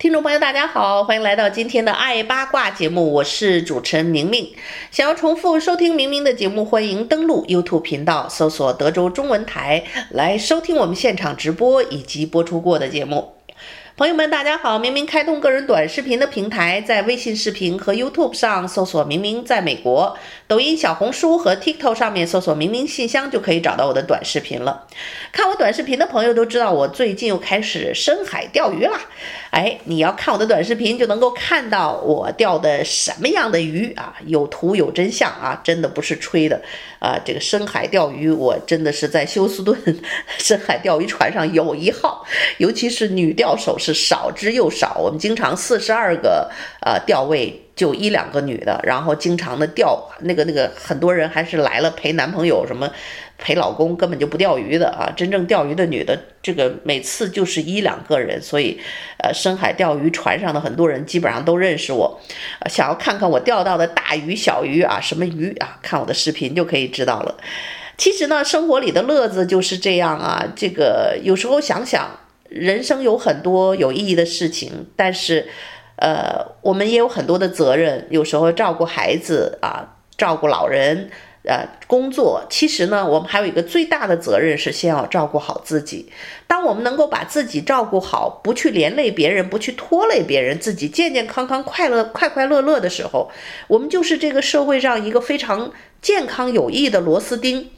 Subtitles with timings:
[0.00, 4.50] 听众朋友，大家好，欢迎来到今天的爱八卦节目，我是主持人明明。
[4.90, 13.34] 想要重复收听明明的节目，欢迎登录 YouTube 频道，搜索德州中文台来收听我们现场直播以及播出过的节目。
[14.00, 14.78] 朋友们，大家好！
[14.78, 20.16] 明明开通个人短视频的平台，在微信视频和 YouTube 上搜索“明明在美国”，
[20.48, 24.86] 抖音、小红书和 TikTok 上面搜索“明明信箱”就可以找到我的短视频了。
[25.32, 28.98] 看我短视频的朋友都知道，我最近又开始深海钓鱼啦。
[29.50, 34.16] 哎，你要看我的短视频，就能够看到我钓的什么样的鱼啊？
[34.24, 35.60] 有图有真相啊！
[35.62, 36.62] 真的不是吹的
[37.00, 37.20] 啊！
[37.22, 39.78] 这个深海钓鱼，我真的是在休斯顿
[40.38, 42.24] 深海钓鱼船上有一号，
[42.56, 43.89] 尤其是女钓手是。
[43.92, 52.90] 少之又少，我们经常四十二个呃钓位就一两个女的，然后经常的钓那个那个很多人还是来了陪男朋友什么
[53.38, 55.10] 陪老公，根本就不钓鱼的啊！
[55.16, 58.78] 真正钓鱼的女的，这个每次就是一两个人，所以
[59.22, 62.20] 呃深海钓鱼船上的很多人基本上都认识我，
[62.68, 67.34] 想要看看我钓到的大鱼小鱼啊，什么鱼啊，看我的视频就可以知道了。
[67.96, 72.10] 其实呢，生活里的乐子就是这样啊，这个有时候想想。
[72.50, 75.46] 人生有很多有意义的事情，但是，
[75.96, 78.06] 呃，我们也有很多的责任。
[78.10, 81.08] 有时候照顾孩子啊，照顾老人，
[81.44, 82.44] 呃，工作。
[82.50, 86.10] 其实呢，我们还有一个最大的责任是先要照顾好自己。
[86.48, 93.30] 当我们能够把自己照顾好，不去连累别人，不去拖累别人，自己健健康康、快乐、快快乐乐的时候，
[93.68, 95.70] 我们就是这个社会上一个非常
[96.02, 97.70] 健康有益的螺丝钉。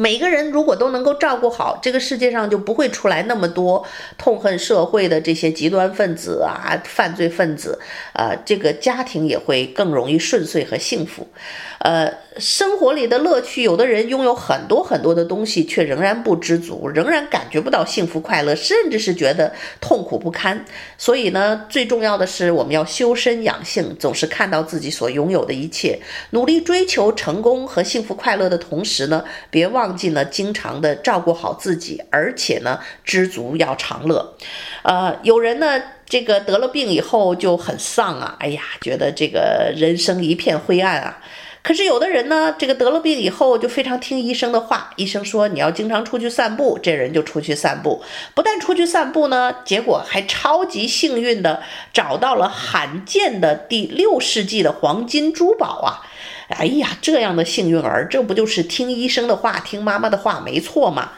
[0.00, 7.78] 每个人如果都能够照顾好，这个世界上就不会出来那么多痛恨社会的这些极端分子啊、犯罪分子，
[8.14, 11.28] 啊，这个家庭也会更容易顺遂和幸福。
[11.80, 20.64] 呃，生活里的乐趣，有的人拥有很多很多的东西，却仍然不知足，仍然感觉不到幸福快乐，甚至是觉得痛苦不堪。
[20.96, 25.98] 所以呢，最重要的是我们要修身养性，总是看到自己所拥有的一切，
[26.30, 34.36] 努力追求成功和幸福快乐的同时呢，别忘记了经常的照顾好自己，而且呢，知足要常乐。
[34.84, 41.18] 呃，有人呢，这个得了病以后就很丧啊，哎呀，觉得这个人生一片灰暗啊。
[41.62, 48.02] 可是有的人呢，这个得了病以后就非常听医生的话，医生说你要经常出去散步，这人就出去散步。
[48.34, 51.62] 不但出去散步呢，结果还超级幸运的
[51.92, 56.00] 找到了罕见的第六世纪的黄金珠宝啊！
[56.48, 61.12] 哎呀，这样的幸运儿，这不就是听医生的话，听妈妈的话没错嘛？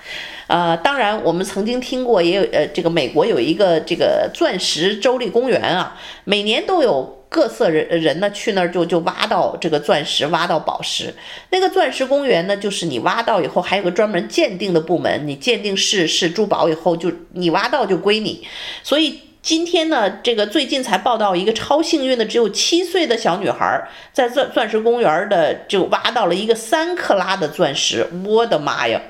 [0.48, 7.21] 呃，当然我们曾经听过，也有呃，这个美国有一个这个钻石州立公园啊，每年都有。
[7.32, 11.14] 各色人人呢去那儿就就挖到这个钻石，挖到宝石。
[11.48, 18.46] 那个钻石公园呢，就是你挖到以后，还有个专门鉴定的部门，你鉴定是是珠宝以后，就你挖到就归你。
[18.82, 29.00] 所以今天呢，这个最近才报道一个超幸运的，只有七岁的小女孩，在钻钻石公园的就挖到了一个三克拉的钻石，我的妈呀！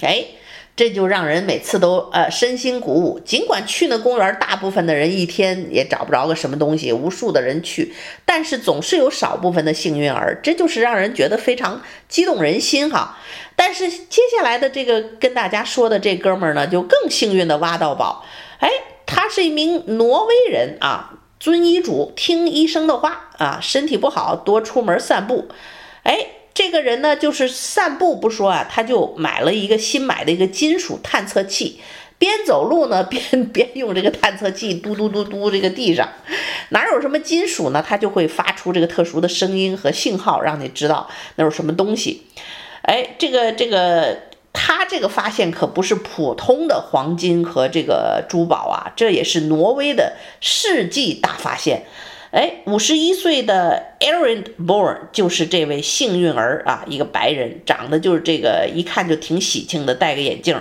[0.00, 0.24] 哎。
[0.76, 3.20] 这就让人每次都呃身心鼓舞。
[3.20, 13.18] 尽管去那公园，大部分的人一天也找不着个什么东西，无数的人去，但是总是有少部分的幸运儿，这就是让人觉得非常激动人心哈。
[13.54, 18.24] 但是接下来的这个跟大家说的这哥们儿呢，就更幸运的挖到宝。
[18.58, 18.68] 哎，
[19.06, 25.48] 他是一名挪威人啊，遵医嘱，听医生的话啊，身体不好多出门散步。
[26.02, 26.26] 哎。
[26.64, 31.78] 这个人呢，就是散步不说啊，他就买了一个新买的一个金属探测器，
[32.16, 36.08] 边走路呢 边边用这个探测器嘟嘟嘟嘟这个地上，
[36.70, 37.84] 哪有什么金属呢？
[37.86, 41.06] 他就会发出这个特殊的声音和信号，让你知道
[41.36, 42.22] 那有什么东西。
[42.80, 44.22] 哎，这个这个
[44.54, 51.84] 他这个发现可不是普通的黄金和这个珠宝啊，这也是挪威的世纪大发现。
[52.34, 60.60] 哎，五十一岁的 Aaron Born 就是这位幸运儿啊，一个白人，长得就是这个，一看就挺喜庆的，戴个眼镜。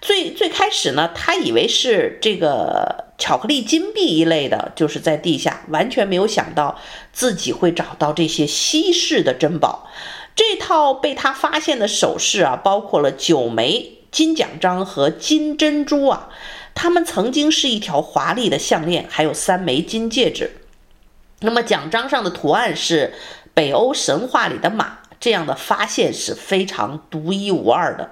[0.00, 6.78] 最最开始呢，他以为是这个巧克力金币一类的，就是在地下，完全没有想到
[7.12, 9.86] 自己会找到这些稀世的珍宝。
[10.34, 16.30] 这套被他发现的首饰啊，包括了九枚金奖章和金珍珠啊。
[16.74, 20.50] 它们曾经是一条华丽的项链，还有三枚金戒指。
[21.44, 23.12] 那么奖章上的图案是
[23.52, 28.10] 北欧神话里的马，这样的发现是非常独一无二的。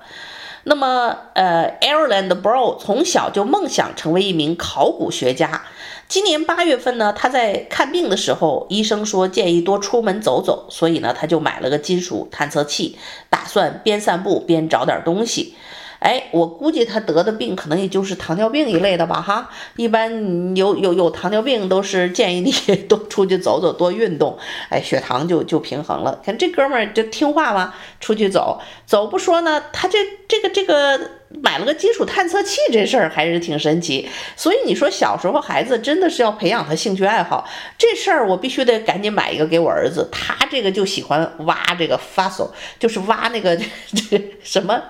[0.65, 5.63] 那么，呃，Ireland Bro 从小就梦想成为一名考古学家。
[6.07, 12.97] 今年八月份呢，他在看病的时候，医生说建议多出门走走，所以呢，他就买了个金属探测器，
[13.29, 15.57] 打算边散步边找点东西。
[16.03, 19.49] 哎，我估计他得的病可能也就是糖尿病一类的吧，哈。
[19.77, 22.53] 一般有有有糖尿病都是建议你
[22.89, 24.37] 多出去走走，多运动，
[24.69, 26.21] 哎，血糖就就平衡了。
[26.25, 31.01] 看这哥们儿就听话嘛，出去走走不说呢，他这这个这个。
[31.41, 34.09] 买了个金属探测器，这事儿还是挺神奇。
[34.37, 37.49] 所以你说小时候孩子真的是要培养他兴趣爱好，
[37.79, 40.09] 这事儿我必须得赶紧买一个给我儿子。
[40.11, 43.57] 他这个就喜欢挖这个 fossil，就是挖那个
[43.95, 44.83] 这个什么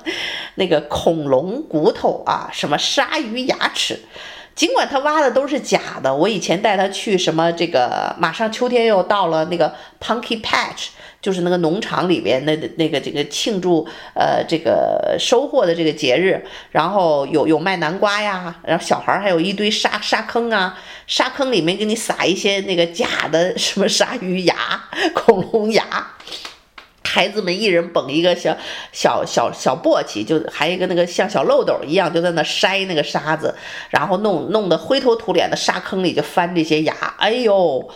[0.57, 4.01] 那个恐龙骨头啊，什么鲨鱼牙齿。
[4.55, 10.89] 尽管他挖的都是假的，我以前带他去什么这个，马上秋天又到了那个 Pumpkin Patch。
[11.23, 20.77] 就是那个农场里边那那个这个庆祝呃这个收获的这个节日，然后有有卖南瓜呀，然后小孩还有一堆沙沙坑啊，
[21.07, 24.55] 沙坑里面给你撒一些那个假的什么鲨鱼牙、
[25.15, 25.85] 恐龙牙，
[27.05, 28.57] 孩子们一人捧一个小
[28.91, 33.55] 小小小簸箕，就还有一个那个像小漏斗一样，就在那筛那个沙子，
[33.91, 37.89] 然后弄弄得灰头土脸的沙坑里就翻这些牙，哎呦！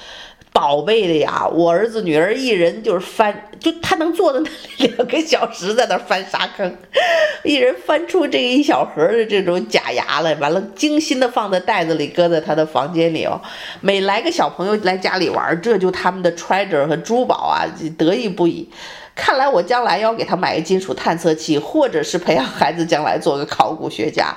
[0.57, 6.75] 宝贝的呀，我儿子女儿一人就是翻，就他能坐在那两个小时在那翻沙坑，
[7.45, 13.39] 一人翻出这一小盒的这种假牙来，完了精心的放在袋子里，搁在他的房间里哦。
[13.83, 17.69] 每来个小朋友来家里玩，这就他们的 treasure 和珠宝啊，
[17.99, 18.67] 得意不已。
[19.15, 24.35] 看来我将来要给他买个金属探测器，或者是培养孩子将来做个考古学家。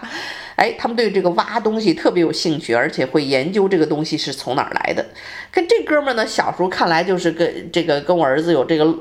[0.60, 5.06] 哎，他们对这个挖东西特别有兴趣，而且会研究这个东西是从哪儿来的。
[5.50, 8.94] 跟这哥们儿呢，小时候看来就是跟这个跟我儿子有这个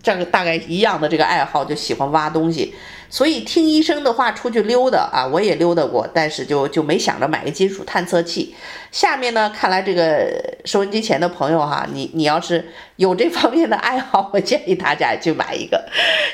[0.00, 2.72] 这个大概一样的这个爱好，就喜欢挖东西。
[3.10, 8.54] 所以听医生的话出去溜达啊，我也溜达过，但是就就没想着买个金属探测器。
[8.92, 10.30] 下面呢，看来这个
[10.64, 12.64] 收音机前的朋友哈，你你要是
[12.94, 15.84] 有这方面的爱好，我建议大家去买一个。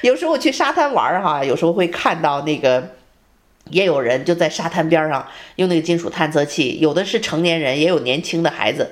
[0.02, 2.90] 有时候去沙滩玩哈，有时候会看到那个。
[3.70, 5.26] 也有人就在沙滩边上
[5.56, 8.90] 用那个金属探测器，有的是成年人，也有年轻的孩子，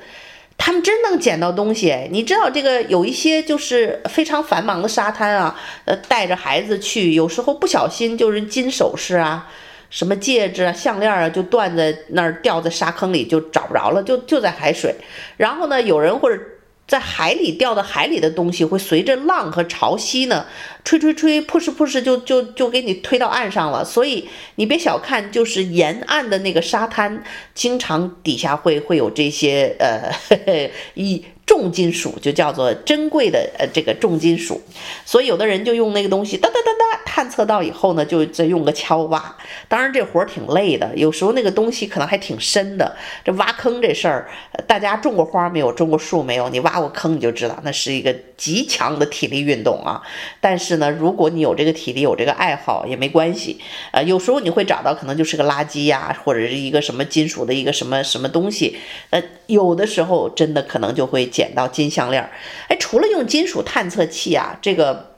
[0.57, 2.09] 他们真能捡到东西。
[2.11, 9.49] 你知道这个有一些就是非常繁忙的沙滩啊，呃，带着孩子去，有时候不小心就是金首饰啊，
[9.91, 14.95] 什么戒指啊、项链啊，就断在那儿，掉在沙坑里就找不着了，就就在海水。
[15.37, 16.41] 然后呢，有人或者。
[16.87, 20.47] 在海里掉到海里的东西，会随着浪和潮汐呢，
[20.85, 23.85] 吹吹吹扑哧扑哧就就就给你推到岸上了。
[23.85, 27.25] 所以你别小看，就是沿岸的那个沙滩，
[27.55, 31.25] 经常底下会会有这些呃嘿嘿 一。
[31.45, 34.63] 重金属就叫做珍贵的呃这个重金属，
[35.05, 39.37] 所以有的人就用那个东西哒哒哒哒探测到以后呢，就再用个锹挖。
[39.69, 42.97] 当然这活儿挺累的，有时候那个东西可能还挺深的。
[43.23, 44.31] 这挖坑这事儿，
[44.67, 45.71] 大家种过花没有？
[45.75, 46.49] 种过树没有？
[46.49, 50.01] 你挖过坑你就知道，那是一个极强的体力运动啊。
[50.41, 53.61] 但是呢，如果你有这个体力，有这个爱好也没关系。
[53.91, 58.79] 呃，有时候你会找到可能就是个垃圾呀，或者是一个什么金属的一个什么什么东西。
[59.11, 62.27] 呃，有的时候真的可能就会捡到金项链，
[62.69, 65.12] 哎，除了用金属探测器啊，这个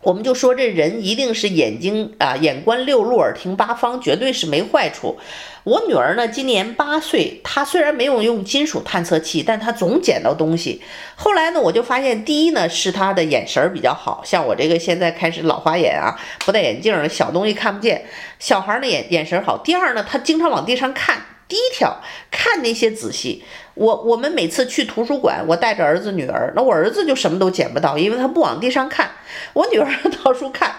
[0.00, 5.18] 我们就说这人一定是眼睛啊，眼观六路，耳听八方，绝对是没坏处。
[5.64, 10.80] 我女儿呢，今年八岁，她虽然没有用金属探测器，但她总捡到东西。
[11.16, 18.06] 后来呢，我就发现，第一呢是她的眼神比较好，像我这个现在开始老花眼啊，不戴眼镜，小东西看不见。
[18.38, 19.58] 小孩的眼眼神好。
[19.58, 21.22] 第二呢，她经常往地上看。
[21.48, 23.42] 低调，看那些仔细。
[23.78, 29.08] 我我们每次去图书馆，我带着儿子女儿，那我儿子就什么都捡不到，因为他不往地上看。
[29.52, 29.88] 我女儿
[30.24, 30.74] 到处看，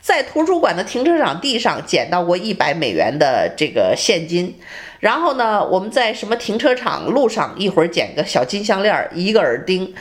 [0.00, 4.54] 在图书馆的停车场地上捡到过一百美元的这个现金。
[5.00, 9.92] 然后呢，我们在什么停车场路上，一会儿捡个小金项链，一个耳钉。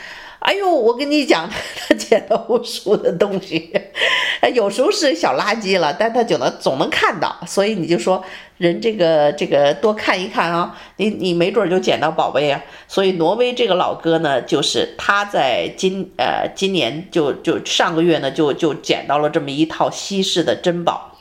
[0.41, 1.47] 哎呦，我跟你讲，
[1.87, 3.71] 他捡到无数的东西，
[4.55, 8.23] 有时候是小垃圾了，但他就能总能看到，所以你就说
[8.57, 12.59] 人这个这个多看一看啊，你你没准就捡到宝贝啊。
[12.87, 21.19] 所以挪威这个老哥呢，就是他在今呃今年就就上个月呢就就捡到了这么一套西式的珍宝。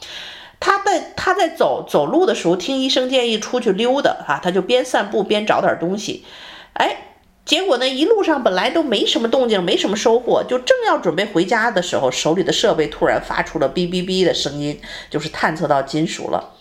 [0.59, 6.25] 他在他在走走路的时候，听医生建议出去溜达啊，他就边散步边找点东西，
[6.73, 7.09] 哎。
[7.51, 14.81] 结果呢，一路上本来都没什么动静，没什么收获，就正要准备回家的时候，手里的设备突然发出了哔哔哔的声音，
[15.11, 16.55] 就是探测到金属了。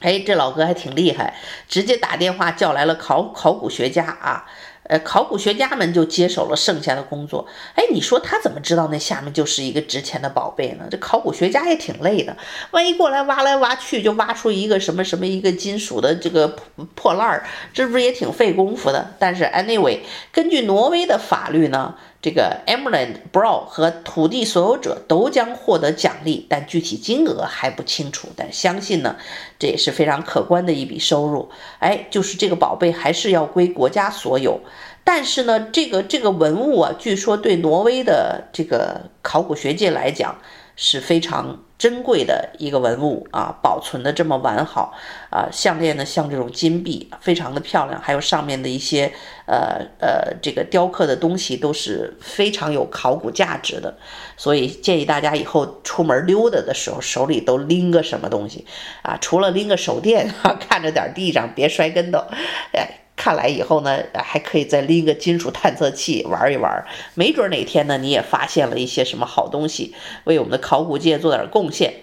[0.00, 1.34] 哎，这老哥还挺厉害，
[1.66, 4.44] 直接打电话叫来了考考古学家啊。
[4.84, 7.46] 呃，考古学家们就接手了剩下的工作。
[7.74, 10.86] 哎，你说他怎么知道那下面就是一个值钱的宝贝呢？
[10.90, 12.36] 这考古学家也挺累的，
[12.72, 16.56] 万一过来挖来挖去，就挖出一个什么什么一个金属的这个
[16.94, 19.14] 破烂儿，这不是也挺费功夫的？
[19.18, 20.00] 但是 anyway，
[20.32, 28.28] 根据挪威的法律呢，这个 e m e r a n d Bro 和土地所有者都将获得奖励，但具体金额还不清楚。
[28.36, 29.16] 但相信呢，
[29.58, 31.50] 这也是非常可观的一笔收入。
[31.80, 34.60] 哎，就是这个宝贝还是要归国家所有。
[35.02, 40.38] 但是呢，这个这个文物啊，据说对挪威的这个考古学界来讲
[40.76, 44.94] 是非常珍贵的一个文物啊，保存的这么完好
[45.30, 49.12] 啊，项链呢像这种金币，非常的漂亮，还有上面的一些
[49.46, 53.98] 呃呃这个雕刻的东西都是非常有考古价值的，
[54.36, 58.64] 所以建议大家以后出门溜达的时候手里都拎个什么东西
[59.02, 62.24] 啊，除了拎个手电啊， 看着点地上别摔跟头，
[62.72, 63.01] 哎。
[63.16, 71.94] 看来以后呢，还可以再拎个金属探测器玩一玩，没准哪天呢，你也发现了一些什么好东西，为我们的考古界做点贡献。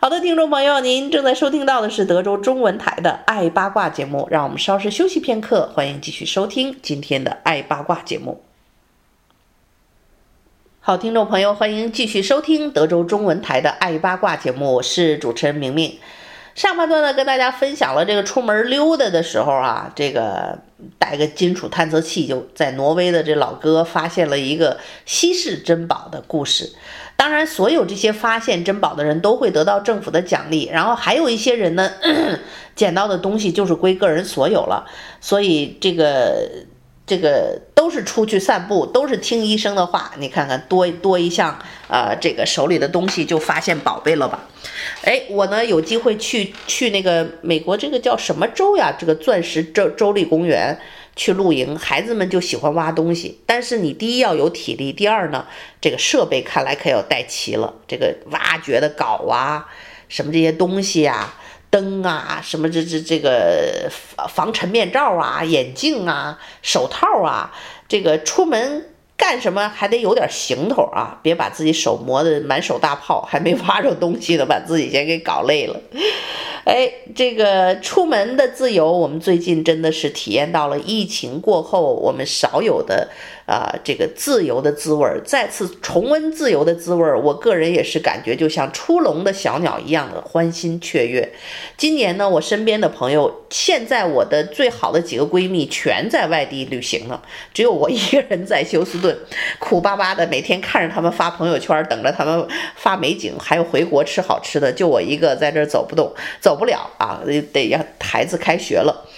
[0.00, 8.42] 好的，听众朋友，您正在收听到的是德州中文台的《爱八卦》节目，让我们稍事休息片刻，欢迎继续收听今天的《爱八卦》节目。
[10.80, 15.98] 好，听众朋友，欢迎继续收听德州中文台的《爱八卦》节目，我是主持人明明。
[16.60, 20.58] 上半段呢，跟大家分享了这个出门溜达的时候啊，这个
[20.98, 26.70] 带个金属探测器，就在挪威的这老哥发现了一个稀世珍宝的故事。
[27.16, 31.90] 当然，所有这些发现珍宝的人都会得到政府的奖励，然后还有一些人呢，
[32.76, 34.84] 捡到的东西就是归个人所有了。
[35.18, 36.46] 所以这个。
[37.06, 40.12] 这个都是出去散步，都是听医生的话。
[40.18, 44.38] 你看看多多一项，呃，这个手里的东西就发现宝贝了吧？
[45.02, 48.94] 哎，我呢有机会去去那个美国这个叫什么州呀？
[48.98, 50.78] 这个钻石州州立公园
[51.16, 53.40] 去露营，孩子们就喜欢挖东西。
[53.46, 55.46] 但是你第一要有体力，第二呢，
[55.80, 57.74] 这个设备看来可要带齐了。
[57.86, 59.66] 这个挖掘的镐啊，
[60.08, 61.34] 什么这些东西呀？
[61.70, 63.88] 灯啊，什么这这这个
[64.28, 67.54] 防尘面罩啊，眼镜啊，手套啊，
[67.86, 68.89] 这个出门
[69.20, 75.78] 干什么还得有点行头啊，别把自己手磨得满手大泡， 还没挖着东西呢，把自己先给搞累了。
[76.64, 83.08] 哎，这个出门的自由，我们最近真的是体验到了疫情过后我们少有的。
[83.50, 91.32] 啊、这个自由的滋味儿，再次重温自由的滋味儿，我个人也是感觉就像出笼的小鸟一样的欢欣雀跃。
[91.76, 97.20] 今年呢，我身边的朋友，现在我的最好的几个闺蜜全在外地旅行了，
[97.52, 99.18] 只有我一个人在休斯顿，
[99.58, 107.20] 苦巴巴的每天看着他们发朋友圈，等着他们发美景，还有回国吃好吃的，就我一个在这儿走不动，走不了啊，
[107.52, 109.08] 得让孩子开学了。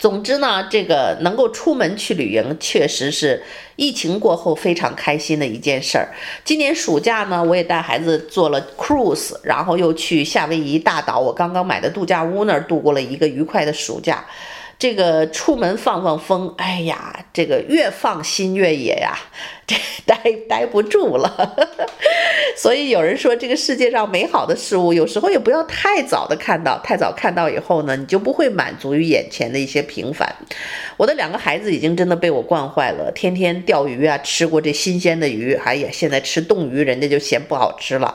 [0.00, 3.42] 总之呢，这个能够出门去旅行，确实是
[3.76, 6.08] 疫情过后非常开心的一件事儿。
[6.42, 14.24] 今年暑假呢，我也带孩子做了 cruise，然后又去夏威夷大岛，我刚刚买的度假屋那儿度过了一个愉快的暑假。
[14.78, 19.14] 这个出门放放风，哎呀，这个越放心越野呀。
[20.06, 21.56] 待待不住了，
[22.56, 30.34] 所以有人说，这个世界上美好的事物，有时候也不要太早的看到，太早看到以后呢，你就不会满足于眼前的一些平凡。
[30.96, 38.14] 我的两个孩子已经真的被我惯坏了，天天钓鱼啊，吃过这新鲜的鱼，哎呀，现在吃冻鱼，人家就嫌不好吃了，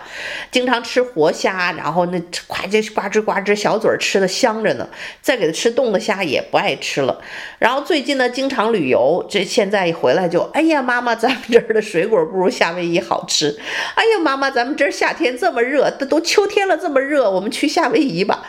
[0.52, 4.88] 经常吃活虾，然后那呱唧呱吱呱吱小嘴吃的香着呢，
[5.22, 7.22] 再给他吃冻的虾也不爱吃了。
[7.60, 11.36] 然后最近呢，经常旅游，这现在一回来就，哎呀，妈妈咱。
[11.50, 13.58] 这儿的水果不如夏威夷好吃。
[13.96, 18.46] 哎呀，妈妈，咱们这儿夏天这么热，都都秋天了这么热，我们去夏威夷吧。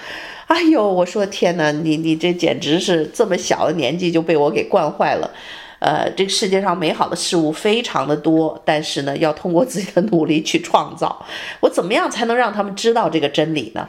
[0.46, 5.30] 哎呦，我说天哪，你你这简直是这么小的年纪就被我给惯坏了。
[5.78, 11.26] 呃，这个世界上美好的事物非常的多，但是呢，要通过自己的努力去创造。
[11.60, 13.88] 我怎么样才能让他们知道这个真理呢？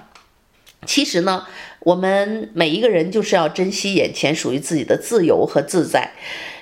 [0.85, 1.45] 其实呢，
[1.79, 6.11] 我们每一个人就是要珍惜眼前属于自己的自由和自在。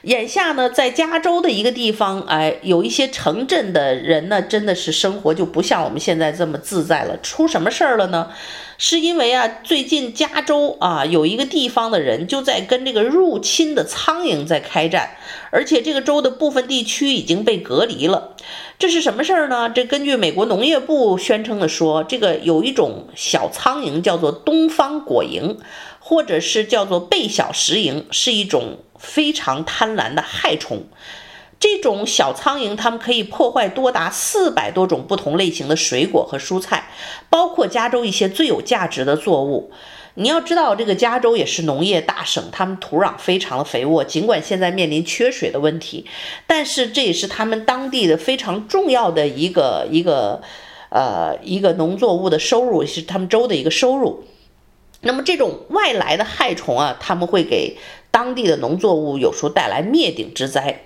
[0.05, 7.19] 眼下呢，在加州的一个地方，哎，有一些城镇的人呢，真的是生活就不像我们现在这么自在了。
[7.21, 8.29] 出什么事儿了呢？
[8.77, 15.17] 是因为啊，最近加州啊，有一个地方的人就在跟这个入侵的苍蝇在开战，
[15.50, 18.35] 而且这个州的部分地区已经被隔离了。
[18.77, 19.71] 这是什么事儿呢？
[19.71, 25.57] 这根据美国农业部宣称的说，这个有一种小苍蝇叫做东方果蝇，
[26.00, 28.77] 或者是叫做背小石蝇，是一种。
[28.98, 30.84] 非常贪婪的害虫，
[31.60, 36.90] 这种小苍蝇，它们可以破坏多达四百多种不同类型的水果和蔬菜，
[37.30, 39.72] 包括加州一些最有价值的作物。
[40.18, 46.06] 你要知道，这个加州也是农业大省，他们土壤非常的肥沃，尽管现在面临缺水的问题，
[46.48, 50.42] 但是这也是他们当地的非常重要的一个一个
[50.88, 54.24] 呃一个农作物的收入，是他们州的一个收入。
[55.02, 57.78] 那么这种外来的害虫啊，他们会给
[58.15, 60.86] 当地的农作物有时候带来灭顶之灾。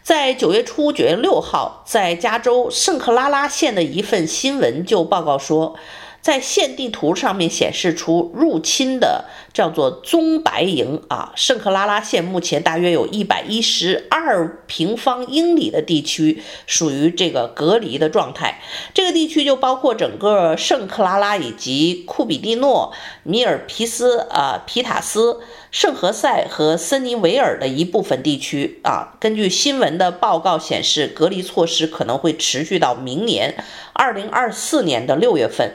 [0.00, 5.74] 在九月初，九月六号，在加州圣克拉拉县的一份新闻就报告说，
[6.20, 9.24] 在县地图上面显示出入侵的
[9.58, 18.60] 叫做棕白营啊，圣克拉拉县目前大约有一百一十二平方英里的地区属于这个隔离的状态。
[18.94, 22.92] 这个地区就包括整个圣克拉拉以及库比蒂诺、
[23.24, 25.40] 米尔皮斯啊、皮塔斯。
[25.70, 33.54] 圣何塞和森尼维尔的一部分地区啊，根据新闻的报告显示，隔离措施可能会持续到明年
[33.92, 35.74] 二零二四年的六月份。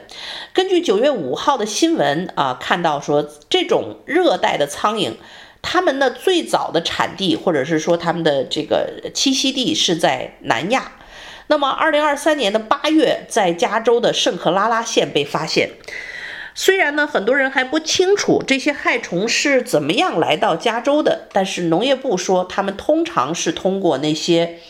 [0.52, 5.14] 根据九月五号的新闻啊，看到说这种种热带的苍蝇，
[5.60, 10.92] 它们的最早的产地或者是说它们的这个栖息地是在南亚。
[11.48, 15.70] 那么二零二三年的八月，在加州的圣克拉拉县被发现。
[16.54, 24.60] 虽然呢，很多人还不清楚这些害虫是怎么样来到加州的，但是农业部说，他们通常是通过那些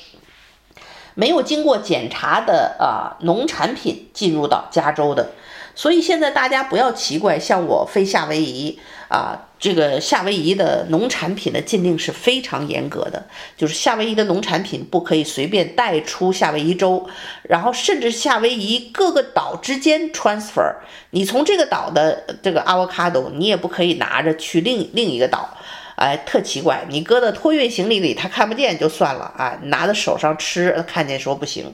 [1.15, 5.33] 没有经过检查的啊农产品进入到加州的。
[5.75, 8.79] 所以现在大家不要奇怪，像我飞夏威夷
[9.09, 13.27] 啊，这个夏威夷的农产品的禁令是非常严格的，
[13.57, 17.09] 就是夏威夷的农产品不可以随便带出夏威夷州，
[17.43, 20.75] 然后甚至夏威夷各个岛之间 transfer，
[21.11, 25.57] 你从这个岛的这个 avocado，你也不可以拿着去另另一个岛，
[25.97, 31.73] 哎，特奇怪，你搁在托运行李里，他看不见就算了啊，拿在手上吃，看见说不行。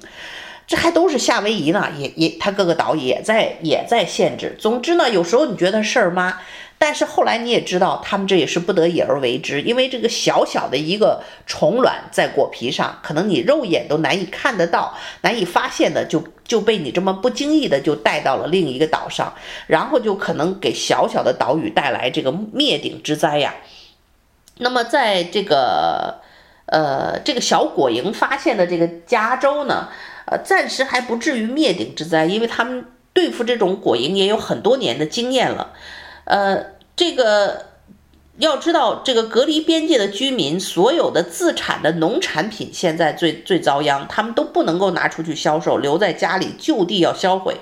[0.70, 4.56] 这还都是夏威夷呢，也也，它各个岛也在也在限制。
[4.56, 6.38] 总之呢，有时候你觉得事儿妈，
[6.78, 19.34] 但是后来你也知道，他们这也是不得已而为之，因为这个小小的一个虫卵在果皮上，可能你肉眼都难以看得到、难以发现的，就就被你这么不经意的就带到了另一个岛上，
[19.66, 23.56] 然后就可能给小小的岛屿带来这个灭顶之灾呀。
[24.58, 26.20] 那么在这个
[26.66, 29.88] 呃这个小果蝇发现的这个加州呢？
[30.30, 35.72] 呃，暂时还不至于灭顶之灾，因为他们对付这种果蝇也有很多年的经验了。
[36.24, 37.66] 呃，这个
[38.38, 47.56] 要知道，这个隔离边界的居民，所有的自产的农产品现在最最遭殃，他们都不能够拿出去销售，留在家里就地要销毁。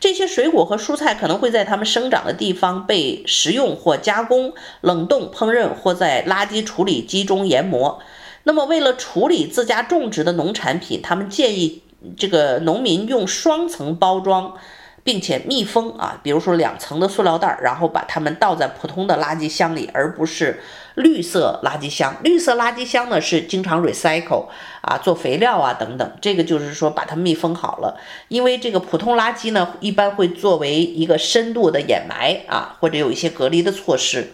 [0.00, 8.00] 这些水果和蔬菜可能会在他们生长的地方被食用或加工、冷冻烹饪，或在垃圾处理机中研磨。
[8.44, 11.82] 那么，为了处理自家种植的农产品，他们建议。
[12.16, 14.54] 这个农民用双层包装，
[15.02, 20.60] 并且密封啊，比如说两层的塑料袋，然后把它们倒在普通的垃圾箱里，而不是
[20.94, 22.16] 绿色垃圾箱。
[22.22, 24.46] 绿色垃圾箱呢是经常 recycle
[24.82, 26.12] 啊，做肥料啊等等。
[26.20, 34.32] 这个就是说把它密封好了，因为这个普通垃圾呢一般会作为一个深度的掩埋啊，或者有一些隔离的措施。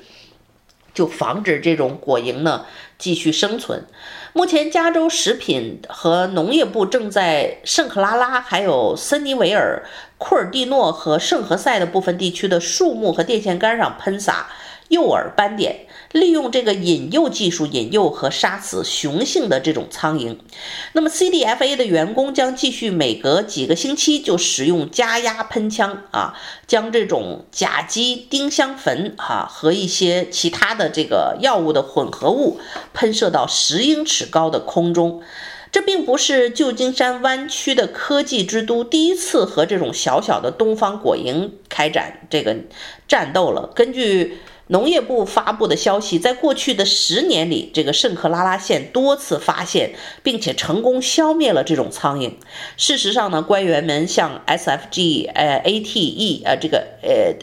[0.95, 2.65] 就防止这种果蝇呢
[2.97, 3.85] 继续生存。
[4.33, 9.85] 目前，加州食品和农业部正在圣克拉拉、还有森尼维尔、
[10.19, 14.49] 库尔蒂诺和圣何塞的部分地区的树木和电线杆上喷洒
[14.89, 15.87] 诱饵斑点。
[16.15, 20.37] 利用这个引诱技术引诱和杀死雄性的这种苍蝇，
[20.93, 26.35] 那么 CDFA 的员工将继续每隔几个星期就使用加压喷枪啊，
[26.69, 32.61] 将这种甲基丁香酚啊和一些其他的这个药物的混合物
[32.93, 35.21] 喷射到十英尺高的空中。
[35.73, 42.57] 这并不是旧金山湾区的科技之都第一次和这种小小的东方果蝇开展这个
[43.09, 43.73] 战斗了。
[43.75, 52.33] 根据农业部发布的消息，在过去的十年里，这个圣克拉拉县多次发现并且成功消灭了这种苍蝇。
[52.77, 57.35] 事实上呢，官员们向 SFG 呃 ATE 呃这个呃。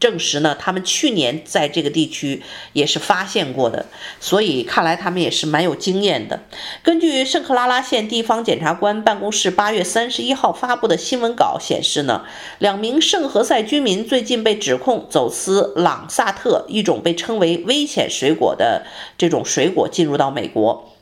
[0.00, 3.86] 证实呢，他们去年在这个地区也是发现过的，
[4.20, 6.44] 所以看来他们也是蛮有经验的。
[6.82, 12.24] 根据圣克拉拉县地方检察官办公室八月三十一号发布的新闻稿显示呢，
[12.58, 20.92] 两名圣何塞居民最近被指控走私朗萨特一种被称为危险水果的这种水果进入到美国，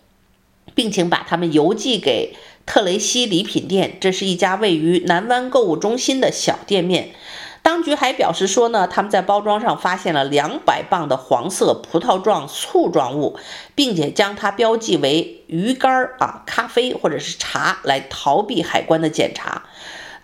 [0.75, 7.11] 并且把他们邮寄给特雷西礼品店，这是一家位于南湾购物中心的小店面。
[7.67, 13.37] 当局还表示说呢，他们在包装上发现了两百磅的黄色葡萄状醋状物，
[13.75, 19.65] 并且将它标记为鱼干啊、咖啡或者是茶，来逃避海关的检查。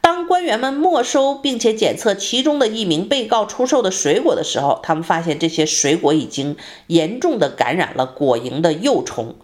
[0.00, 9.34] 当官员们没收并且检测其中的一名被告出售的水果的时候，他们发现这些水果已经严重的感染了果蝇的幼虫。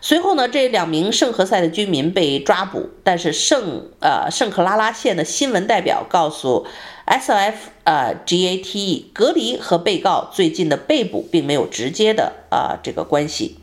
[0.00, 6.66] 随后呢，这两名圣何塞的居民被抓捕，但是圣呃圣克拉拉县的新闻代表告诉
[7.06, 13.58] SOF 啊 GATE，隔离和被告最近的被捕并没有直接的啊、这个关系。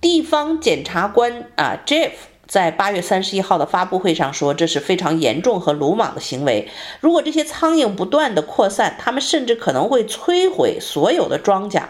[0.00, 2.12] 地方检察官啊 Jeff。
[2.50, 6.68] 在八月三十一号的发布会上说，这是非常严重和鲁莽的行为。
[6.98, 11.84] 如果这些苍蝇不断地扩散，他们甚至可能会摧毁所有的庄稼。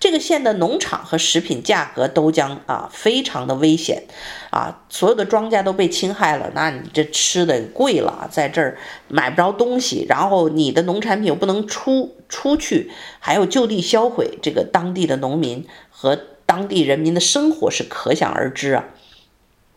[0.00, 4.04] 这个县的农场和食品价格都将啊非常的危险
[4.48, 18.86] 啊，所有的庄稼都被侵害了，那你这吃的贵了，在这儿买不着东西，然后你的农产品又不能出出去，还有就地销毁，这个当地的农民和当地人民的生活是可想而知啊。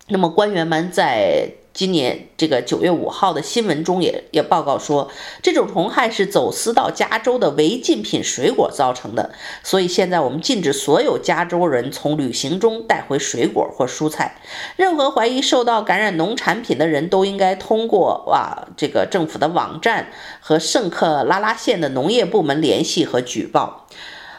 [0.09, 5.09] 那么官员们在今年这个九月五号的新闻中也也报告说，
[5.43, 9.31] 这种虫害是走私到加州的违禁品水果造成的。
[9.63, 14.41] 所以现在我们禁止所有加州人从旅行中带回水果或蔬菜。
[14.75, 23.87] 任何怀疑受到感染农产品的人都应该通过哇这个政府的网站和圣克拉拉县的农业部门联系和举报。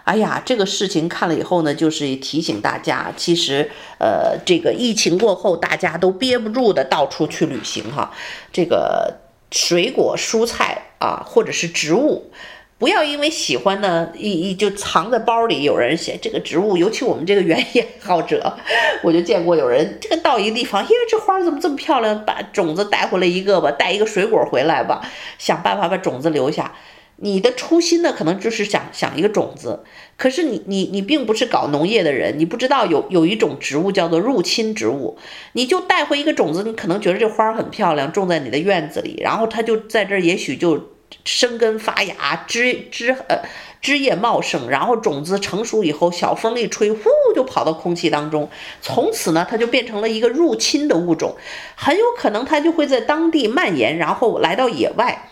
[0.05, 8.13] 哎呀，这个事情看了以后呢，就是提醒大家，其实，呃，这个疫情过后，大家都憋不住的到处去旅行哈。
[8.53, 9.19] 这个
[9.51, 12.31] 水果、蔬菜啊，或者是植物，
[12.79, 15.63] 不要因为喜欢呢，一一就藏在包里。
[15.63, 18.57] 有人写这个植物，尤其我们这个园艺爱好者，
[19.05, 25.07] 我就见过有人这个到一个地方，因为这花怎么这么漂亮，把种子带回来一个吧，带一个水果回来吧，
[25.39, 26.73] 想办法把种子留下。
[27.23, 29.81] 你的初心呢，可能就是想想一个种子，
[30.17, 35.19] 可是你你你并不是搞农业的人，你不知道有有一种植物叫做入侵植物，
[35.53, 40.93] 你就带回一个种子，你可能觉得这花很漂亮，种在你的院子里，然后它就在这儿，也许就
[41.25, 43.43] 生根发芽，枝枝呃
[43.83, 47.03] 枝叶茂盛，然后种子成熟以后，小风一吹，呼
[47.35, 48.49] 就跑到空气当中，
[48.81, 51.37] 从此呢，它就变成了一个入侵的物种，
[51.75, 55.27] 很有可能它就会在当地蔓延，然后来到野外。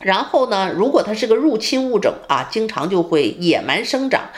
[0.00, 4.30] 然后呢，如果它是个入侵物种啊，经常就会野蛮生长，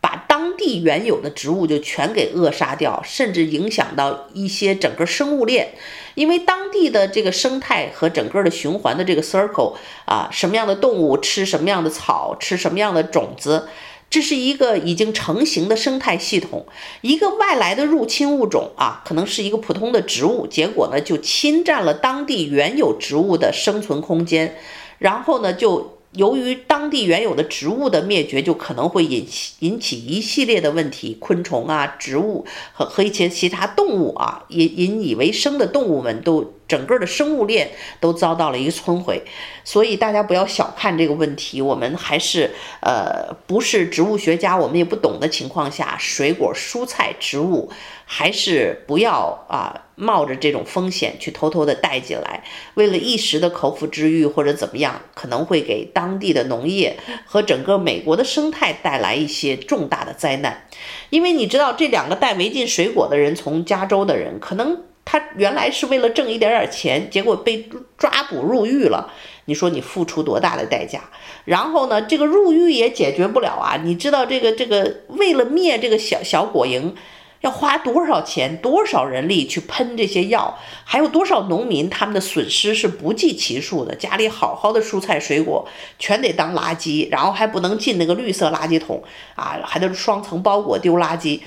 [0.00, 5.70] 把当地原有的植物就全给扼杀掉，甚至影响到一些整个生物链。
[6.14, 13.68] 因为当地的这个生态和整个的循环的这个 circle 啊，什么样的动物吃什么样的草，吃什么样的种子，
[14.10, 16.66] 这是一个已经成型的生态系统。
[17.00, 24.56] 一个外来的入侵物种啊，可能是一个普通的植物，结果呢就侵占了当地原有植物的生存空间。
[24.98, 36.54] 然后呢，就由于当地原有的植物的灭绝，就可能会引起引起一系列的问题，昆虫啊、植物和和一些其他动物啊，引引以为生的动物们都。
[36.68, 39.22] 整个的生物链都遭到了一个摧毁，
[39.64, 41.62] 所以大家不要小看这个问题。
[41.62, 42.50] 我们还是
[42.82, 47.72] 呃不是植物学家，我们也不懂的情况下，水果、蔬菜、植物
[48.04, 60.66] 还是不要啊冒着这种风险去偷偷的带进来，为了一时的口腹之欲或者怎么样，可能会给当地的农业和整个美国的生态带来一些重大的灾难。
[61.08, 64.82] 因为你知道，这两个带违禁水果的人，从加州的人可能。
[65.10, 67.66] 他原来是为了挣一点点钱，结果被
[67.96, 69.10] 抓捕入狱了。
[69.46, 71.00] 你说你付出多大的代价？
[71.46, 73.80] 然后呢，这个入狱也解决不了啊！
[73.82, 76.92] 你知道这个这个为了灭这个小小果蝇，
[77.40, 83.94] 要花多少钱、多少人力去喷这些药，还有多少农民他们的损失是不计其数的。
[83.94, 85.66] 家里好好的蔬菜水果
[85.98, 89.02] 全得当垃圾，然后还不能进那个绿色垃圾桶
[89.34, 91.40] 啊，还得双层包裹丢垃圾。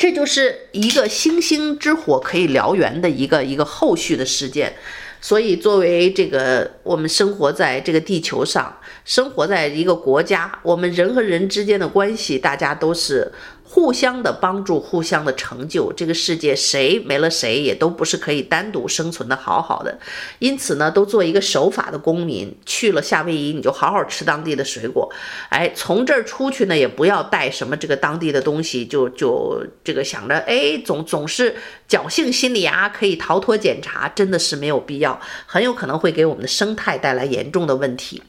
[0.00, 4.72] 这就是一个星星之火可以燎原的一个一个后续的事件，
[5.20, 13.30] 所以作为这个我们生活在这个地球上，生活在一个国家，我们人和人之间的关系，大家都是。
[13.72, 19.96] 互相的帮助，互相的成就，这个世界谁没了谁也都不是可以单独生存的好好的。
[20.40, 22.52] 因此呢，都做一个守法的公民。
[22.66, 25.08] 去了夏威夷，你就好好吃当地的水果。
[25.50, 31.54] 哎，从这儿出去呢，也不要带什么这个当地的东西，就就这个想着，哎，总总是
[31.88, 38.20] 侥幸心理啊，可以逃脱检查，真的是没有必要，很有可能会给我们的生态带来严重的问题。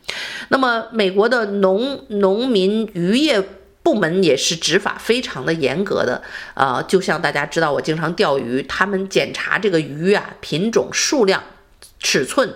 [0.49, 3.43] 那么，美国的农农民渔业。
[3.83, 6.21] 部门也是执法非常的严格的，
[6.53, 11.43] 呃，就像大家知道，我经常钓鱼，他们检查这个鱼啊，品种、数量、
[11.99, 12.53] 尺寸，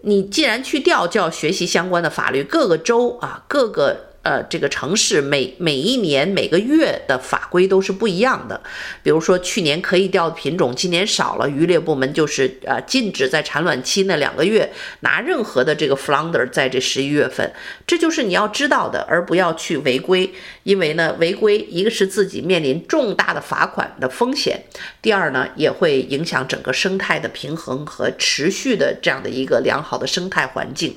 [0.00, 2.42] 你既然去钓，就要学习相关的法律。
[2.42, 4.07] 各个州啊，各个。
[4.28, 8.60] 呃，这个城市每每一年每个月的法规都是不一样的。
[9.02, 17.50] 比如说去年可以钓的品种，今年少了，渔猎部门就是呃禁止在产卵期那两个月拿任何的这个 flounder 在这十一月份，
[17.86, 20.30] 这就是你要知道的，而不要去违规。
[20.64, 24.64] 因为呢，违规一个是自己面临重大的罚款的风险，
[25.00, 30.94] 第二呢，也会影响整个生态的平衡和持续的这样的一个良好的生态环境。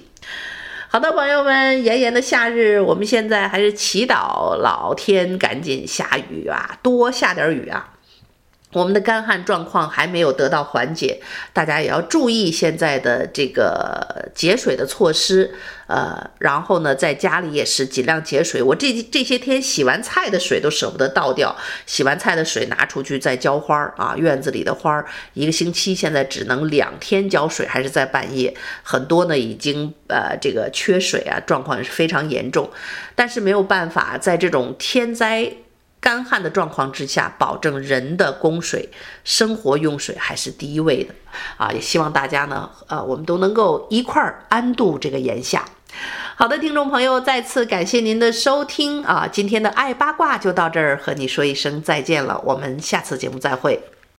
[0.94, 7.91] 好的，朋友们，炎炎的夏日，我们现在还是祈祷老天赶紧下雨啊，多下点雨啊。
[8.74, 11.22] 我们的干旱状况还没有得到缓解，
[11.54, 15.54] 大家也要注意现在的这个节水的措施。
[15.88, 18.64] 呃，然后呢，在家里也是尽量节水。
[18.64, 21.54] 我这这些天洗完菜的水都舍不得倒掉，
[21.86, 24.16] 洗完菜的水拿出去再浇花儿啊。
[24.16, 28.56] 院子里的花儿，一个星期现在只能两天浇水，还是在半夜。
[28.84, 32.70] 很多呢已经呃这个缺水啊，状况是非常严重。
[33.14, 35.52] 但是没有办法，在这种天灾。
[36.02, 38.90] 干旱的状况之下，保证人的供水、
[39.24, 41.14] 生活用水还是第一位的
[41.58, 41.72] 啊！
[41.72, 45.64] 也希望大家呢，呃，我们都能够一块儿安度这个炎夏。
[46.36, 49.30] 好的，听众朋友，再次感谢您的收听啊！
[49.32, 53.91] 今天的爱八卦就到这儿，和你说一声再见了，我们下次节目再会。